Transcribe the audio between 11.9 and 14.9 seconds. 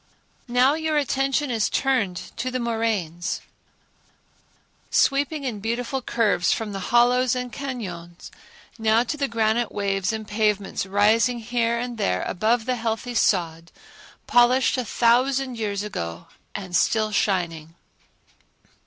there above the heathy sod, polished a